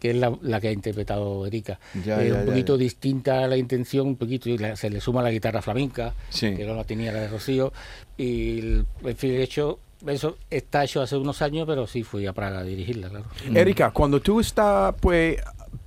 que 0.05 0.11
es 0.11 0.17
la, 0.17 0.37
la 0.43 0.61
que 0.61 0.67
ha 0.67 0.71
interpretado 0.71 1.45
Erika. 1.47 1.79
Ya, 2.05 2.21
Eh, 2.21 2.29
ya, 2.29 2.35
un 2.35 2.45
poquito 2.45 2.75
ya. 2.75 2.83
distinta 2.83 3.47
la 3.47 3.57
intención, 3.57 4.05
un 4.07 4.15
poquito, 4.17 4.49
y 4.49 4.57
la- 4.59 4.75
se 4.75 4.89
le 4.91 5.01
suma 5.01 5.23
la 5.23 5.31
guitarra 5.31 5.61
flamenca, 5.63 6.13
Sí. 6.29 6.55
que 6.55 6.63
no 6.65 6.75
la 6.75 6.83
tenía 6.83 7.11
la 7.11 7.21
de 7.21 7.27
Rocío, 7.29 7.73
y 8.17 8.59
el- 8.59 8.85
en 9.03 9.17
fin, 9.17 9.31
de 9.31 9.41
hecho, 9.43 9.79
eso 10.05 10.37
está 10.51 10.83
hecho 10.83 11.01
hace 11.01 11.17
unos 11.17 11.41
años, 11.41 11.65
pero 11.67 11.87
sí 11.87 12.03
fui 12.03 12.27
a 12.27 12.33
Praga 12.33 12.59
a 12.59 12.63
dirigirla, 12.63 13.09
claro. 13.09 13.25
Erika, 13.53 13.89
cuando 13.91 14.21
tú 14.21 14.39
estás 14.39 14.93
pues 15.01 15.37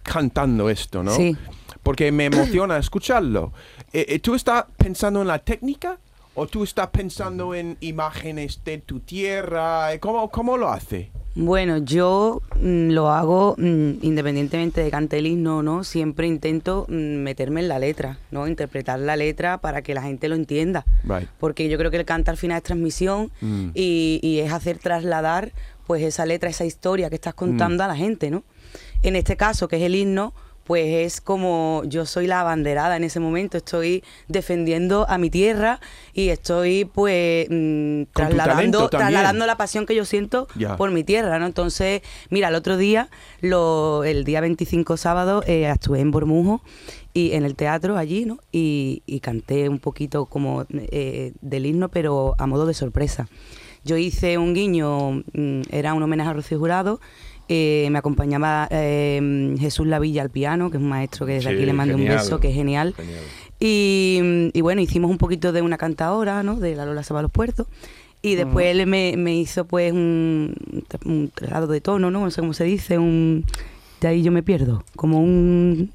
cantando 0.02 0.68
esto, 0.70 1.02
¿no? 1.02 1.14
Sí. 1.14 1.36
Porque 1.82 2.10
me 2.10 2.24
emociona 2.26 2.76
escucharlo. 2.78 3.52
Eh, 3.92 4.04
eh, 4.08 4.18
¿Tú 4.18 4.34
estás 4.34 4.64
pensando 4.76 5.22
en 5.22 5.28
la 5.28 5.38
técnica 5.38 5.98
o 6.38 6.46
tú 6.46 6.62
estás 6.62 6.86
pensando 6.88 7.52
en 7.52 7.76
imágenes 7.80 8.62
de 8.64 8.78
tu 8.78 9.00
tierra? 9.00 9.92
Eh, 9.92 9.98
¿Cómo, 9.98 10.30
cómo 10.30 10.56
lo 10.56 10.68
hace? 10.70 11.10
Bueno, 11.34 11.78
yo 11.78 12.42
mm, 12.60 12.90
lo 12.90 13.10
hago 13.10 13.56
mm, 13.58 13.94
independientemente 14.02 14.80
de 14.82 14.90
cante 14.90 15.18
el 15.18 15.26
himno 15.26 15.58
o 15.58 15.62
no, 15.64 15.82
siempre 15.82 16.28
intento 16.28 16.86
mm, 16.88 16.92
meterme 16.94 17.60
en 17.60 17.68
la 17.68 17.80
letra, 17.80 18.18
¿no? 18.30 18.46
Interpretar 18.46 19.00
la 19.00 19.16
letra 19.16 19.58
para 19.58 19.82
que 19.82 19.94
la 19.94 20.02
gente 20.02 20.28
lo 20.28 20.36
entienda. 20.36 20.84
Right. 21.02 21.28
Porque 21.38 21.68
yo 21.68 21.76
creo 21.76 21.90
que 21.90 21.96
el 21.96 22.04
cante 22.04 22.30
al 22.30 22.36
final 22.36 22.58
es 22.58 22.62
transmisión 22.62 23.32
Mm. 23.40 23.70
y, 23.74 24.20
y 24.22 24.38
es 24.38 24.52
hacer 24.52 24.78
trasladar 24.78 25.50
pues 25.88 26.02
esa 26.04 26.24
letra, 26.24 26.50
esa 26.50 26.64
historia 26.64 27.08
que 27.08 27.16
estás 27.16 27.34
contando 27.34 27.82
a 27.82 27.88
la 27.88 27.96
gente, 27.96 28.30
¿no? 28.30 28.44
En 29.02 29.16
este 29.16 29.36
caso, 29.36 29.66
que 29.66 29.76
es 29.76 29.82
el 29.82 29.94
himno, 29.96 30.34
pues 30.68 30.84
es 31.14 31.20
como 31.22 31.82
yo 31.86 32.04
soy 32.04 32.26
la 32.26 32.42
abanderada 32.42 32.94
en 32.98 33.02
ese 33.02 33.20
momento, 33.20 33.56
estoy 33.56 34.04
defendiendo 34.28 35.06
a 35.08 35.16
mi 35.16 35.30
tierra 35.30 35.80
y 36.12 36.28
estoy 36.28 36.84
pues 36.84 37.48
mm, 37.48 38.02
trasladando, 38.12 38.90
trasladando 38.90 39.46
la 39.46 39.56
pasión 39.56 39.86
que 39.86 39.94
yo 39.94 40.04
siento 40.04 40.46
Ya. 40.56 40.76
por 40.76 40.90
mi 40.90 41.04
tierra, 41.04 41.38
¿no? 41.38 41.46
Entonces, 41.46 42.02
mira, 42.28 42.48
el 42.48 42.54
otro 42.54 42.76
día, 42.76 43.08
lo, 43.40 44.04
el 44.04 44.24
día 44.24 44.42
25 44.42 44.98
sábado, 44.98 45.42
eh, 45.46 45.66
actué 45.68 46.00
en 46.00 46.10
Bormujo 46.10 46.60
y 47.14 47.32
en 47.32 47.46
el 47.46 47.56
teatro 47.56 47.96
allí, 47.96 48.26
¿no? 48.26 48.38
Y, 48.52 49.02
y 49.06 49.20
canté 49.20 49.70
un 49.70 49.78
poquito 49.78 50.26
como 50.26 50.66
eh, 50.70 51.32
del 51.40 51.64
himno, 51.64 51.88
pero 51.88 52.34
a 52.36 52.46
modo 52.46 52.66
de 52.66 52.74
sorpresa. 52.74 53.26
Yo 53.84 53.96
hice 53.96 54.36
un 54.36 54.52
guiño, 54.52 55.22
mm, 55.32 55.62
era 55.70 55.94
un 55.94 56.02
homenaje 56.02 56.28
a 56.28 56.32
Rocío 56.34 56.58
Jurado. 56.58 57.00
Eh, 57.48 57.88
me 57.90 57.98
acompañaba 57.98 58.68
eh, 58.70 59.54
Jesús 59.58 59.86
Lavilla 59.86 60.22
al 60.22 60.30
piano, 60.30 60.70
que 60.70 60.76
es 60.76 60.82
un 60.82 60.88
maestro 60.88 61.26
que 61.26 61.34
desde 61.34 61.50
Sí, 61.50 61.56
aquí 61.56 61.64
le 61.66 61.72
mando 61.72 61.96
genial. 61.96 62.16
un 62.16 62.18
beso, 62.22 62.40
que 62.40 62.48
es 62.48 62.54
genial. 62.54 62.94
Genial. 62.96 63.22
Y, 63.60 64.50
y 64.52 64.60
bueno, 64.60 64.80
hicimos 64.80 65.10
un 65.10 65.18
poquito 65.18 65.52
de 65.52 65.62
una 65.62 65.78
cantadora, 65.78 66.42
¿no? 66.42 66.56
De 66.60 66.76
la 66.76 66.84
Lola 66.86 67.02
se 67.02 67.12
va 67.14 67.20
a 67.20 67.22
los 67.22 67.32
puertos. 67.32 67.66
Y 68.22 68.34
después 68.34 68.66
él 68.66 68.86
me, 68.86 69.14
me 69.16 69.36
hizo 69.36 69.64
pues 69.64 69.92
un, 69.92 70.54
un 71.04 71.30
traslado 71.34 71.66
de 71.68 71.80
tono, 71.80 72.10
¿no? 72.10 72.20
No 72.20 72.30
sé 72.30 72.40
cómo 72.40 72.52
se 72.52 72.64
dice, 72.64 72.98
un... 72.98 73.44
De 74.00 74.08
ahí 74.08 74.22
yo 74.22 74.30
me 74.32 74.42
pierdo, 74.42 74.84
como 74.96 75.20
un... 75.20 75.90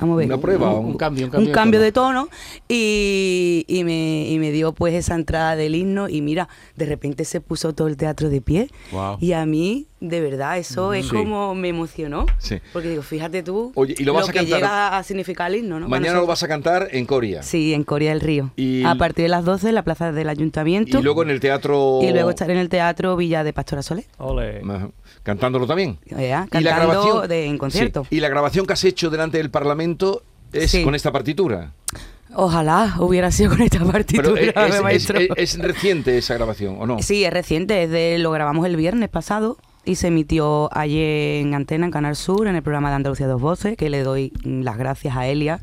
Vamos 0.00 0.14
a 0.14 0.16
ver. 0.18 0.26
Una 0.26 0.38
prueba, 0.38 0.70
Un, 0.74 0.84
un- 0.86 0.90
un 0.92 0.96
cambio, 0.96 1.24
un 1.26 1.30
un 1.30 1.32
cambio, 1.32 1.52
cambio 1.52 1.80
tono. 1.80 1.84
de 1.84 1.92
tono 1.92 2.28
y, 2.68 3.64
y 3.66 3.82
me, 3.84 4.28
y 4.30 4.38
me 4.38 4.52
dio 4.52 4.72
pues 4.72 4.94
esa 4.94 5.14
entrada 5.16 5.56
del 5.56 5.74
himno 5.74 6.08
y 6.08 6.20
mira, 6.22 6.48
de 6.76 6.86
repente 6.86 7.24
se 7.24 7.40
puso 7.40 7.74
todo 7.74 7.88
el 7.88 7.96
teatro 7.96 8.28
de 8.30 8.40
pie 8.40 8.68
Wow. 8.92 9.16
y 9.20 9.32
a 9.32 9.44
mí, 9.46 9.87
de 10.00 10.20
verdad, 10.20 10.58
eso 10.58 10.92
es 10.92 11.06
Sí. 11.06 11.14
como 11.16 11.54
me 11.54 11.68
emocionó. 11.70 12.26
Sí. 12.38 12.60
Porque 12.72 12.88
digo, 12.90 13.02
fíjate 13.02 13.42
tú 13.42 13.72
Oye, 13.74 13.94
¿y 13.98 14.04
lo 14.04 14.12
vas 14.14 14.28
a 14.28 14.32
que 14.32 14.38
cantar? 14.38 14.58
llega 14.60 14.96
a 14.96 15.02
significar 15.02 15.50
el 15.50 15.56
himno, 15.60 15.80
¿no? 15.80 15.88
Mañana 15.88 16.18
lo 16.18 16.26
vas 16.26 16.42
a 16.42 16.48
cantar 16.48 16.88
en 16.92 17.04
Coria. 17.04 17.42
Sí, 17.42 17.74
en 17.74 17.82
Coria 17.84 18.10
del 18.10 18.20
Río. 18.20 18.50
Y- 18.56 18.84
A 18.84 18.94
partir 18.94 19.24
de 19.24 19.28
las 19.28 19.44
12 19.44 19.70
en 19.70 19.74
la 19.74 19.82
plaza 19.82 20.12
del 20.12 20.28
ayuntamiento. 20.28 21.00
Y 21.00 21.02
luego 21.02 21.22
en 21.24 21.30
el 21.30 21.40
teatro. 21.40 21.98
Y 22.02 22.10
luego 22.12 22.30
estar 22.30 22.50
en 22.50 22.58
el 22.58 22.68
teatro 22.68 23.16
Villa 23.16 23.42
de 23.42 23.52
Pastora 23.52 23.82
Soler. 23.82 24.04
Ole. 24.18 24.62
Cantándolo 25.24 25.66
también. 25.66 25.98
Ya, 26.06 26.16
Y 26.16 26.28
la 26.28 26.46
cantando 26.48 26.90
grabación. 26.92 27.28
de- 27.28 27.46
en 27.46 27.58
concierto. 27.58 28.06
Sí. 28.08 28.16
Y 28.16 28.20
la 28.20 28.28
grabación 28.28 28.66
que 28.66 28.72
has 28.74 28.84
hecho 28.84 29.10
delante 29.10 29.38
del 29.38 29.50
Parlamento 29.50 30.22
es 30.52 30.70
Sí. 30.70 30.82
con 30.84 30.94
esta 30.94 31.10
partitura. 31.12 31.72
Ojalá 32.34 32.94
hubiera 33.00 33.30
sido 33.30 33.50
con 33.50 33.62
esta 33.62 33.78
Pero 33.78 33.90
partitura, 33.90 34.32
es, 34.66 34.74
es- 34.74 34.82
maestro. 34.82 35.18
es- 35.18 35.28
es 35.36 35.58
reciente 35.58 36.18
esa 36.18 36.34
grabación, 36.34 36.76
¿o 36.78 36.86
no? 36.86 37.02
Sí, 37.02 37.24
es 37.24 37.32
reciente, 37.32 37.82
es 37.84 37.90
de, 37.90 38.18
lo 38.18 38.30
grabamos 38.30 38.66
el 38.66 38.76
viernes 38.76 39.08
pasado 39.08 39.56
y 39.88 39.94
se 39.94 40.08
emitió 40.08 40.68
ayer 40.76 41.40
en 41.40 41.54
Antena, 41.54 41.86
en 41.86 41.90
Canal 41.90 42.14
Sur, 42.14 42.46
en 42.46 42.54
el 42.54 42.62
programa 42.62 42.90
de 42.90 42.96
Andalucía 42.96 43.26
Dos 43.26 43.40
Voces, 43.40 43.74
que 43.74 43.88
le 43.88 44.02
doy 44.02 44.32
las 44.44 44.76
gracias 44.76 45.16
a 45.16 45.26
Elia, 45.26 45.60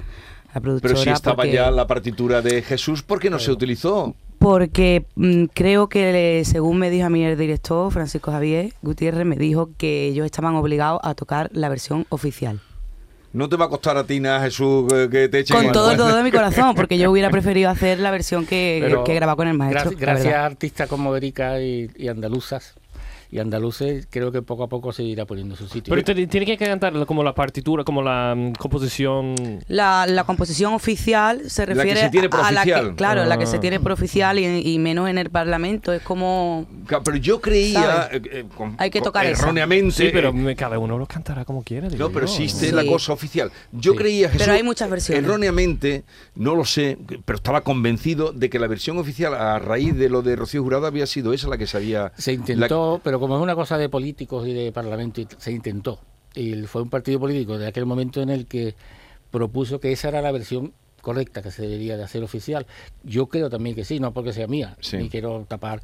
la 0.52 0.62
productora. 0.62 0.94
Pero 0.96 1.04
si 1.04 1.10
estaba 1.12 1.36
porque, 1.36 1.52
ya 1.52 1.70
la 1.70 1.86
partitura 1.86 2.42
de 2.42 2.64
Jesús, 2.64 3.04
¿por 3.04 3.20
qué 3.20 3.30
no 3.30 3.38
se 3.38 3.52
utilizó? 3.52 4.16
Porque 4.40 5.06
mm, 5.14 5.46
creo 5.54 5.90
que, 5.90 6.42
según 6.44 6.80
me 6.80 6.90
dijo 6.90 7.06
a 7.06 7.10
mí 7.12 7.24
el 7.24 7.38
director, 7.38 7.92
Francisco 7.92 8.32
Javier 8.32 8.74
Gutiérrez, 8.82 9.28
me 9.28 9.36
dijo 9.36 9.70
que 9.78 10.08
ellos 10.08 10.26
estaban 10.26 10.56
obligados 10.56 11.02
a 11.04 11.14
tocar 11.14 11.52
la 11.54 11.70
versión 11.70 12.08
oficial. 12.10 12.62
No 13.32 13.48
te 13.48 13.58
va 13.58 13.66
a 13.66 13.70
costar 13.70 13.96
a 13.98 14.06
ti 14.06 14.20
nada, 14.20 14.42
Jesús, 14.42 14.92
que- 15.12 15.30
te 15.30 15.40
echen 15.40 15.56
Con 15.56 15.72
todo, 15.72 15.96
todo 15.96 16.16
de 16.16 16.24
mi 16.24 16.32
corazón, 16.32 16.74
porque 16.74 16.98
yo 16.98 17.12
hubiera 17.12 17.30
preferido 17.32 17.70
hacer 17.70 18.00
la 18.00 18.10
versión 18.10 18.48
que, 18.48 18.80
grababa 19.06 19.36
con 19.36 19.48
el 19.48 19.56
maestro. 19.56 19.92
Gracias, 19.96 20.34
a 20.34 20.46
artistas 20.46 20.90
como 20.90 21.16
Erika 21.16 21.62
y, 21.62 21.92
y 21.96 22.08
andaluzas 22.08 22.74
y 23.36 23.40
andaluces, 23.40 24.08
creo 24.10 24.32
que 24.32 24.42
poco 24.42 24.64
a 24.64 24.70
poco 24.70 24.94
se 24.94 25.04
irá 25.04 25.26
poniendo 25.26 25.56
su 25.58 25.68
sitio. 25.68 25.94
Pero 25.94 26.04
te- 26.04 26.28
tiene 26.28 26.46
que 26.46 26.58
cantar 26.58 27.06
como 27.06 27.22
la 27.24 27.36
partitura, 27.36 27.84
como 27.84 28.02
la 28.02 28.34
mm, 28.36 28.54
composición. 28.54 29.36
La, 29.68 30.06
la 30.08 30.24
composición 30.24 30.74
oficial 30.74 31.50
se 31.50 31.64
La 31.68 31.74
que 31.74 31.74
refiere 31.80 32.00
se 32.02 32.10
tiene 32.10 32.30
por 32.30 32.40
a 32.40 32.52
la 32.52 32.64
que, 32.64 32.94
claro, 32.96 33.26
la 33.26 33.38
que 33.38 33.46
se 33.46 33.58
Ah. 33.58 33.60
tiene 33.60 33.80
por 33.80 33.92
oficial 33.92 34.40
y, 34.40 34.46
y 34.46 34.80
menos 34.80 35.10
en 35.10 35.18
el 35.18 35.30
Parlamento. 35.30 35.92
Es 35.92 36.02
como... 36.02 36.66
Pero 37.04 37.18
yo 37.18 37.42
creía, 37.42 38.08
eh, 38.12 38.22
eh, 38.32 38.46
con- 38.56 38.76
Hay 38.78 38.90
que 38.90 39.02
tocar 39.02 39.26
esa. 39.26 39.44
erróneamente. 39.44 39.92
Sí, 39.92 40.10
pero 40.14 40.30
eh, 40.50 40.56
cada 40.56 40.80
uno 40.80 40.98
lo 40.98 41.06
cantará 41.06 41.44
como 41.46 41.64
quiera. 41.64 41.90
No, 41.90 42.10
pero 42.12 42.26
yo. 42.28 42.32
existe 42.34 42.68
Sí. 42.68 42.72
la 42.72 42.86
cosa 42.86 43.12
oficial. 43.14 43.52
Yo 43.72 43.92
Sí. 43.92 43.98
creía, 43.98 44.28
Jesús, 44.30 44.42
Pero 44.46 44.54
hay 44.58 44.64
muchas 44.64 44.90
versiones. 44.90 45.24
erróneamente, 45.24 46.04
no 46.36 46.56
lo 46.56 46.64
sé, 46.66 46.98
pero 47.26 47.36
estaba 47.38 47.62
convencido 47.62 48.32
de 48.32 48.50
que 48.50 48.60
la 48.60 48.68
versión 48.68 48.98
oficial, 48.98 49.34
a 49.34 49.60
raíz 49.60 49.96
de 49.96 50.10
lo 50.10 50.22
de 50.22 50.36
Rocío 50.36 50.64
Jurado, 50.64 50.86
había 50.88 51.06
sido 51.06 51.34
esa 51.34 51.48
la 51.50 51.58
que 51.58 51.68
se 51.68 51.78
había... 51.78 52.12
Se 52.18 52.34
intentó, 52.34 53.02
pero 53.04 53.20
como 53.26 53.38
es 53.38 53.42
una 53.44 53.56
cosa 53.56 53.80
de 53.80 53.90
políticos 53.90 54.48
y 54.48 54.54
de 54.54 54.72
parlamento, 54.72 55.20
se 55.40 55.52
intentó. 55.52 56.00
Y 56.36 56.54
fue 56.68 56.84
un 56.84 56.92
partido 56.92 57.20
político 57.20 57.58
de 57.58 57.66
aquel 57.66 57.88
momento 57.88 58.22
en 58.22 58.30
el 58.30 58.46
que 58.46 58.76
propuso 59.32 59.80
que 59.80 59.92
esa 59.92 60.10
era 60.10 60.22
la 60.22 60.32
versión 60.32 60.74
correcta 61.02 61.42
que 61.42 61.50
se 61.50 61.64
debería 61.64 61.98
de 61.98 62.04
hacer 62.04 62.24
oficial. 62.24 62.68
Yo 63.04 63.26
creo 63.26 63.50
también 63.50 63.76
que 63.76 63.84
sí, 63.84 64.00
no 64.00 64.14
porque 64.14 64.32
sea 64.32 64.46
mía, 64.46 64.78
Sí. 64.80 64.98
ni 64.98 65.10
quiero 65.10 65.44
tapar. 65.48 65.82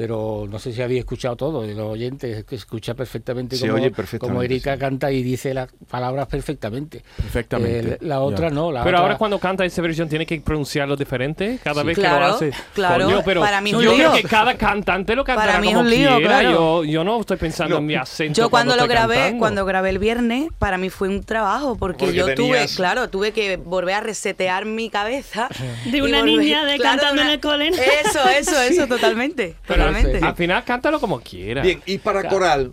Pero 0.00 0.46
no 0.48 0.58
sé 0.58 0.72
si 0.72 0.80
habéis 0.80 1.00
escuchado 1.00 1.36
todo, 1.36 1.60
de 1.60 1.74
los 1.74 1.84
oyentes, 1.92 2.42
que 2.44 2.54
escucha 2.54 2.94
perfectamente 2.94 3.56
Se 3.56 3.66
como, 3.66 3.74
oye 3.78 3.90
perfectamente, 3.90 4.32
como 4.32 4.42
Erika 4.42 4.72
sí. 4.72 4.80
canta 4.80 5.12
y 5.12 5.22
dice 5.22 5.52
las 5.52 5.68
palabras 5.90 6.26
perfectamente. 6.26 7.02
Perfectamente. 7.18 7.92
Eh, 7.94 7.98
la 8.00 8.20
otra 8.20 8.48
Ya. 8.48 8.54
no, 8.54 8.72
la 8.72 8.82
Pero 8.82 8.96
otra- 8.96 9.02
ahora 9.02 9.18
cuando 9.18 9.38
canta 9.38 9.62
esa 9.66 9.82
versión 9.82 10.08
tiene 10.08 10.24
que 10.24 10.40
pronunciarlo 10.40 10.96
diferente 10.96 11.58
cada 11.62 11.82
Sí. 11.82 11.86
vez 11.88 11.96
que 11.96 12.00
Claro, 12.00 12.28
lo 12.28 12.34
hace. 12.34 12.50
claro. 12.72 13.04
Coño, 13.04 13.20
pero 13.26 13.42
Para 13.42 13.60
mí 13.60 13.68
es 13.72 13.76
un 13.76 13.82
yo 13.82 13.92
creo 13.94 14.12
lío. 14.14 14.22
que 14.22 14.26
cada 14.26 14.54
cantante 14.56 15.14
lo 15.14 15.22
cantará 15.22 15.52
Para 15.52 15.60
mí 15.60 15.66
es 15.68 15.74
como 15.74 15.84
un 15.84 15.90
lío, 15.90 16.16
quiera. 16.16 16.38
claro. 16.40 16.50
Yo, 16.82 16.84
yo 16.84 17.04
no 17.04 17.20
estoy 17.20 17.36
pensando 17.36 17.76
en 17.76 17.84
mi 17.84 17.94
acento 17.94 18.40
Yo 18.40 18.48
cuando 18.48 18.76
lo 18.76 18.86
grabé, 18.88 19.16
cantando. 19.16 19.38
cuando 19.38 19.64
grabé 19.66 19.90
el 19.90 19.98
viernes, 19.98 20.48
para 20.58 20.78
mí 20.78 20.88
fue 20.88 21.08
un 21.10 21.22
trabajo 21.24 21.76
porque, 21.76 22.06
Porque 22.06 22.14
yo 22.16 22.24
tenías- 22.24 22.36
tuve, 22.70 22.76
claro, 22.76 23.10
tuve 23.10 23.32
que 23.32 23.58
volver 23.58 23.96
a 23.96 24.00
resetear 24.00 24.64
mi 24.64 24.88
cabeza. 24.88 25.50
De 25.84 26.00
una 26.00 26.20
volver- 26.22 26.38
niña 26.38 26.64
de 26.64 26.76
claro, 26.76 27.02
cantando 27.02 27.22
de 27.22 27.34
en 27.34 27.40
una- 27.44 27.64
el. 27.66 27.74
Eso, 27.74 28.28
eso, 28.30 28.60
eso, 28.62 28.86
totalmente, 28.86 29.56
Pero 29.66 29.89
al 30.24 30.36
final 30.36 30.64
cántalo 30.64 31.00
como 31.00 31.20
quiera. 31.20 31.62
Bien, 31.62 31.80
y 31.86 31.98
para 31.98 32.28
coral, 32.28 32.72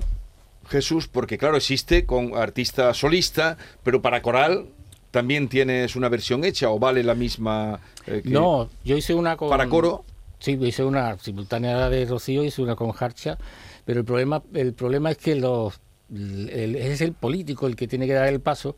Jesús, 0.69 1.07
porque 1.07 1.37
claro, 1.37 1.57
existe 1.57 2.05
con 2.05 2.35
artista 2.35 2.93
solista, 2.93 3.57
pero 3.83 4.01
para 4.01 4.21
coral 4.21 4.65
también 5.11 5.47
tienes 5.47 5.95
una 5.95 6.09
versión 6.09 6.43
hecha 6.43 6.69
o 6.69 6.79
vale 6.79 7.03
la 7.03 7.15
misma 7.15 7.79
eh, 8.05 8.21
que- 8.23 8.29
No, 8.29 8.69
yo 8.83 8.97
hice 8.97 9.13
una 9.13 9.37
con... 9.37 9.49
para 9.49 9.67
coro. 9.67 10.03
Sí, 10.39 10.57
hice 10.61 10.83
una 10.83 11.17
simultánea 11.17 11.89
de 11.89 12.05
Rocío, 12.05 12.43
hice 12.43 12.61
una 12.61 12.75
con 12.75 12.91
Harcha, 12.97 13.37
pero 13.85 13.99
el 14.01 14.05
problema, 14.05 14.43
el 14.53 14.73
problema 14.73 15.09
es 15.09 15.17
que 15.17 15.35
los, 15.35 15.79
el- 16.11 16.75
es 16.75 17.01
el 17.01 17.13
político 17.13 17.65
el 17.65 17.75
que 17.75 17.87
tiene 17.87 18.05
que 18.05 18.13
dar 18.13 18.27
el 18.27 18.39
paso 18.39 18.75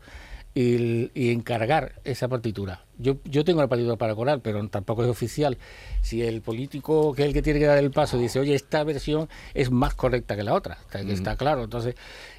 y, 0.54 0.74
el- 0.76 1.10
y 1.14 1.30
encargar 1.32 1.94
esa 2.04 2.28
partitura. 2.28 2.84
Yo, 3.00 3.16
yo 3.24 3.44
tengo 3.44 3.60
la 3.60 3.68
partitura 3.68 3.96
para 3.96 4.14
coral, 4.14 4.40
pero 4.42 4.66
tampoco 4.68 5.02
es 5.04 5.08
oficial. 5.10 5.58
Si 6.02 6.22
el 6.22 6.42
político, 6.42 7.12
que 7.14 7.22
es 7.22 7.28
el 7.28 7.34
que 7.34 7.42
tiene 7.42 7.58
que 7.58 7.66
dar 7.66 7.78
el 7.78 7.90
paso, 7.90 8.18
dice, 8.18 8.38
oye, 8.40 8.54
esta 8.54 8.84
versión 8.84 9.28
es 9.54 9.70
más 9.70 9.94
correcta 9.94 10.36
que 10.36 10.42
la 10.42 10.54
otra, 10.54 10.78
está, 10.84 11.00
está 11.00 11.36
claro. 11.36 11.64
Entonces, 11.64 11.94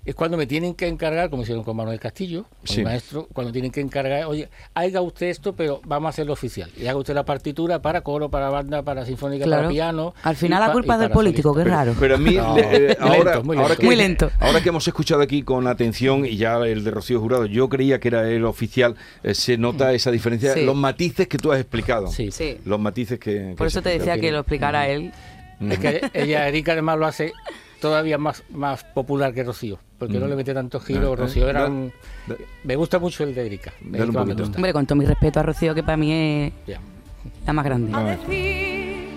es 0.06 0.16
cuando 0.16 0.38
me 0.38 0.48
tienen 0.48 0.74
que 0.74 0.88
encargar, 0.88 1.30
como 1.30 1.44
hicieron 1.44 1.64
con 1.64 1.76
Manuel 1.78 2.00
Castillo, 2.00 2.44
con 2.60 2.68
Sí. 2.68 2.80
el 2.80 2.86
maestro, 2.86 3.28
cuando 3.34 3.52
tienen 3.54 3.72
que 3.72 3.82
encargar, 3.82 4.26
oye, 4.26 4.50
haga 4.74 5.02
usted 5.02 5.28
esto, 5.28 5.54
pero 5.54 5.80
vamos 5.86 6.08
a 6.08 6.10
hacerlo 6.10 6.34
oficial. 6.34 6.72
Y 6.78 6.88
haga 6.88 6.98
usted 6.98 7.14
la 7.14 7.26
partitura 7.26 7.82
para 7.82 8.02
coro, 8.02 8.30
para 8.30 8.50
banda, 8.50 8.82
para 8.84 9.06
sinfónica, 9.06 9.46
Claro. 9.46 9.64
para 9.64 9.70
piano. 9.70 10.14
Al 10.24 10.36
final 10.36 10.60
la 10.60 10.68
pa- 10.68 10.74
culpa 10.74 10.94
es 10.96 11.00
del 11.02 11.12
político, 11.12 11.54
qué 11.56 11.64
raro. 11.64 11.94
Pero 12.00 12.16
a 12.16 12.18
mí, 12.18 12.36
No, 12.36 12.58
eh, 12.58 12.98
muy 13.00 13.10
ahora, 13.10 13.32
lento, 13.32 13.44
muy 13.44 13.58
ahora 13.58 13.70
lento. 13.70 13.80
que, 13.82 13.86
Muy 13.88 13.96
lento. 13.96 14.32
ahora 14.40 14.62
que 14.62 14.70
hemos 14.70 14.88
escuchado 14.88 15.22
aquí 15.22 15.44
con 15.44 15.68
atención 15.68 16.26
y 16.26 16.36
ya 16.38 16.58
el 16.58 16.84
de 16.84 16.92
Rocío 16.92 17.20
Jurado, 17.20 17.46
yo 17.46 17.70
creía 17.70 18.00
que 18.00 18.08
era 18.08 18.28
el 18.28 18.46
oficial, 18.46 18.96
eh, 19.24 19.34
se 19.36 19.58
nota 19.58 19.94
esa 19.94 20.10
diferencia, 20.12 20.51
Sí. 20.54 20.66
los 20.66 20.76
matices 20.76 21.28
que 21.28 21.38
tú 21.38 21.52
has 21.52 21.60
explicado. 21.60 22.08
Sí. 22.08 22.32
Sí. 22.32 22.58
Los 22.66 22.80
matices 22.80 23.20
que... 23.20 23.54
Por 23.58 23.68
eso 23.68 23.82
te 23.82 23.90
decía 23.90 24.18
que 24.20 24.32
lo 24.32 24.40
explicara 24.40 24.88
él. 24.88 25.12
Es 25.62 25.78
que 25.80 26.10
ella, 26.14 26.48
Erika, 26.48 26.72
además 26.74 26.98
lo 26.98 27.06
hace 27.06 27.34
todavía 27.80 28.18
más, 28.18 28.44
más 28.50 28.84
popular 28.84 29.34
que 29.34 29.44
Rocío, 29.44 29.80
porque 30.00 30.20
no 30.20 30.28
le 30.28 30.36
mete 30.36 30.54
tanto 30.54 30.80
giro. 30.80 31.14
Ah, 31.14 31.16
Rocío 31.16 31.48
era 31.50 31.66
un... 31.68 31.92
Me 32.64 32.76
gusta 32.76 32.98
mucho 33.00 33.24
el 33.24 33.34
de 33.36 33.46
Erika. 33.46 33.72
Un 33.84 33.92
me 33.92 34.06
gusta. 34.06 34.22
Hombre, 34.56 34.74
con 34.74 34.86
todo 34.86 34.96
mi 34.98 35.06
respeto 35.06 35.40
a 35.40 35.44
Rocío, 35.44 35.74
que 35.76 35.84
para 35.84 35.98
mí 35.98 36.12
es 36.14 36.54
Ya. 36.68 36.80
la 37.46 37.54
más 37.54 37.66
grande. 37.66 37.92
a 37.96 38.04
decir 38.04 39.10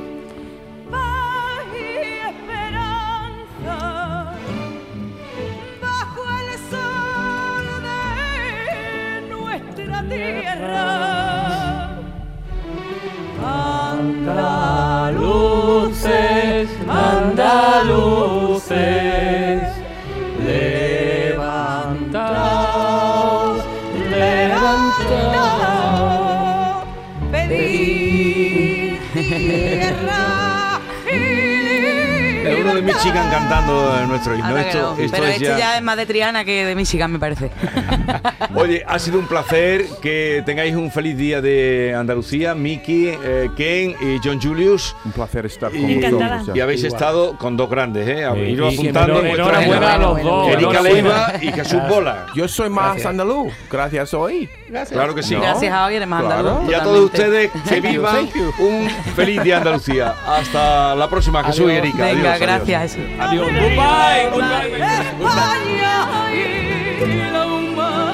paz 0.90 1.66
y 1.72 1.76
esperanza 2.28 3.76
bajo 5.80 6.22
el 6.40 6.58
sol 6.70 7.66
de 9.26 9.34
nuestra 9.34 10.08
tierra. 10.08 11.23
Andaluces, 13.44 15.20
andaluces, 16.88 18.70
Michigan 33.04 33.30
cantando 33.30 34.06
nuestro 34.06 34.34
himno. 34.34 34.56
Esto, 34.56 34.78
no. 34.96 35.02
esto 35.02 35.12
Pero 35.16 35.26
es 35.26 35.32
este 35.34 35.44
ya- 35.44 35.58
ya 35.58 35.76
es 35.76 35.82
más 35.82 35.96
de 35.98 36.06
Triana 36.06 36.42
que 36.44 36.64
de 36.64 36.74
Michigan, 36.74 37.12
me 37.12 37.18
parece. 37.18 37.50
Oye, 38.54 38.82
ha 38.86 38.98
sido 38.98 39.18
un 39.18 39.26
placer 39.26 39.84
que 40.00 40.42
tengáis 40.46 40.74
un 40.74 40.90
feliz 40.90 41.14
día 41.16 41.42
de 41.42 41.94
Andalucía, 41.94 42.54
Miki, 42.54 43.08
eh, 43.08 43.50
Ken 43.56 43.94
y 44.00 44.18
John 44.24 44.40
Julius. 44.40 44.96
Un 45.04 45.12
placer 45.12 45.44
estar 45.44 45.70
con 45.70 45.78
Y, 45.90 45.96
vosotros. 46.00 46.56
y 46.56 46.60
habéis 46.60 46.80
Igual. 46.84 46.94
estado 46.94 47.36
con 47.38 47.56
dos 47.58 47.68
grandes, 47.68 48.08
¿eh? 48.08 48.26
Sí, 48.34 48.40
Iros 48.40 48.72
y- 48.72 48.76
apuntando. 48.78 49.22
enhorabuena 49.22 49.92
a 49.94 49.98
los 49.98 50.22
dos. 50.22 50.48
Erika. 50.48 50.80
Leiva 50.80 51.32
y 51.42 51.52
Jesús 51.52 51.80
Bola. 51.88 52.26
Yo 52.34 52.48
soy 52.48 52.70
más 52.70 52.86
Gracias. 52.92 53.06
andaluz, 53.06 53.52
gracias 53.70 54.14
hoy. 54.14 54.48
Claro 54.90 55.14
que 55.14 55.22
sí. 55.22 55.34
Gracias 55.34 55.72
a 55.72 55.84
hoy 55.86 55.96
eres 55.96 56.08
más 56.08 56.22
Claro. 56.24 56.48
andaluz. 56.48 56.70
Y 56.70 56.74
a 56.74 56.82
todos 56.82 57.00
ustedes 57.04 57.50
que 57.68 57.80
vivan 57.80 58.28
un 58.58 58.88
feliz 59.14 59.42
día 59.42 59.58
Andalucía. 59.58 60.14
Hasta 60.26 60.94
la 60.94 61.08
próxima, 61.08 61.44
Jesús 61.44 61.70
y. 61.70 61.74
Erika. 61.74 62.04
Venga, 62.06 62.32
Adiós, 62.34 62.62
adiós. 62.62 62.93
Gracias. 62.96 63.20
Adiós. 63.20 63.46
Goodbye. 63.46 64.30
Goodbye. 64.30 64.76
España 65.20 66.30
y 67.00 67.30
la 67.32 67.46
humanidad. 67.46 68.04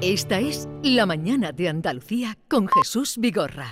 Esta 0.00 0.40
es 0.40 0.68
La 0.82 1.06
Mañana 1.06 1.52
de 1.52 1.68
Andalucía 1.68 2.38
con 2.48 2.68
Jesús 2.68 3.16
Vigorra. 3.18 3.70